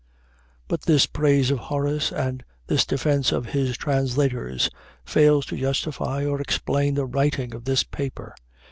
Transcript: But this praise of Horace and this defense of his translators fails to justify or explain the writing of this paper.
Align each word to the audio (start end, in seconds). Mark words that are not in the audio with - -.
But 0.67 0.81
this 0.81 1.05
praise 1.05 1.51
of 1.51 1.59
Horace 1.59 2.11
and 2.11 2.43
this 2.65 2.87
defense 2.87 3.31
of 3.31 3.45
his 3.45 3.77
translators 3.77 4.67
fails 5.05 5.45
to 5.45 5.57
justify 5.57 6.25
or 6.25 6.41
explain 6.41 6.95
the 6.95 7.05
writing 7.05 7.53
of 7.53 7.65
this 7.65 7.83
paper. 7.83 8.33